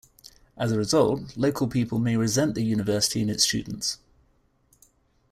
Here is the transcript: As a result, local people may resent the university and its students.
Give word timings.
As 0.57 0.71
a 0.71 0.79
result, 0.79 1.37
local 1.37 1.67
people 1.67 1.99
may 1.99 2.17
resent 2.17 2.55
the 2.55 2.63
university 2.63 3.21
and 3.21 3.29
its 3.29 3.43
students. 3.43 3.99